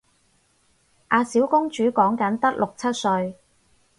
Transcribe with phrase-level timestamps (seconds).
[1.09, 3.37] 阿小公主講緊得六七歲